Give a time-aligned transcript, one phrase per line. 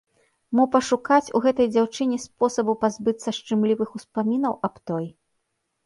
[0.59, 5.05] Мо пашукаць у гэтай дзяўчыне спосабу пазбыцца шчымлівых успамінаў аб той.